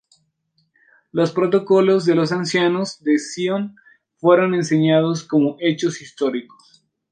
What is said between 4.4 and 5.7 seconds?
enseñados como